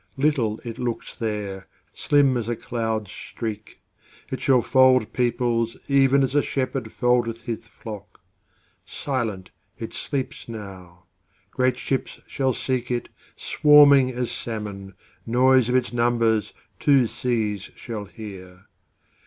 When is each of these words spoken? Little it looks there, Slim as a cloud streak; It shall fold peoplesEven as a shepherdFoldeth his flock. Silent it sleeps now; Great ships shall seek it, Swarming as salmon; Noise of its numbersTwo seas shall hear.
Little 0.17 0.59
it 0.63 0.79
looks 0.79 1.15
there, 1.15 1.67
Slim 1.93 2.35
as 2.35 2.49
a 2.49 2.55
cloud 2.55 3.07
streak; 3.07 3.81
It 4.31 4.41
shall 4.41 4.63
fold 4.63 5.13
peoplesEven 5.13 6.23
as 6.23 6.33
a 6.33 6.41
shepherdFoldeth 6.41 7.41
his 7.43 7.67
flock. 7.67 8.19
Silent 8.83 9.51
it 9.77 9.93
sleeps 9.93 10.49
now; 10.49 11.03
Great 11.51 11.77
ships 11.77 12.19
shall 12.25 12.53
seek 12.53 12.89
it, 12.89 13.09
Swarming 13.35 14.09
as 14.09 14.31
salmon; 14.31 14.95
Noise 15.27 15.69
of 15.69 15.75
its 15.75 15.91
numbersTwo 15.91 17.07
seas 17.07 17.69
shall 17.75 18.05
hear. 18.05 18.65